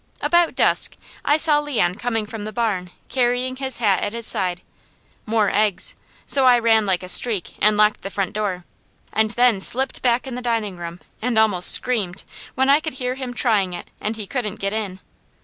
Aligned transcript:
About 0.19 0.55
dusk 0.55 0.97
I 1.23 1.37
saw 1.37 1.59
Leon 1.59 1.93
coming 1.93 2.25
from 2.25 2.43
the 2.43 2.51
barn 2.51 2.89
carrying 3.07 3.57
his 3.57 3.77
hat 3.77 4.01
at 4.01 4.13
his 4.13 4.25
side 4.25 4.63
more 5.27 5.51
eggs 5.53 5.93
so 6.25 6.43
I 6.45 6.57
ran 6.57 6.87
like 6.87 7.03
a 7.03 7.07
streak 7.07 7.53
and 7.61 7.77
locked 7.77 8.01
the 8.01 8.09
front 8.09 8.33
door, 8.33 8.65
and 9.13 9.29
then 9.29 9.61
slipped 9.61 10.01
back 10.01 10.25
in 10.25 10.33
the 10.33 10.41
dining 10.41 10.77
room 10.77 11.01
and 11.21 11.37
almost 11.37 11.71
screamed, 11.71 12.23
when 12.55 12.67
I 12.67 12.79
could 12.79 12.93
hear 12.93 13.13
him 13.13 13.35
trying 13.35 13.73
it, 13.73 13.89
and 13.99 14.15
he 14.15 14.25
couldn't 14.25 14.59
get 14.59 14.73
in. 14.73 15.01